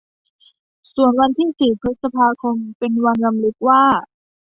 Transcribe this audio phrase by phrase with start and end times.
[0.93, 3.83] ส่วนวันที่สี่พฤษภาคม เป็นวันรำลึกว่า